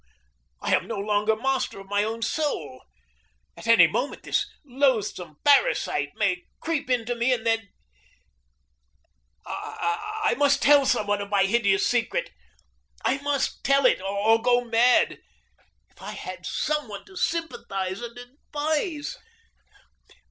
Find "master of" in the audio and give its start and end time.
1.35-1.87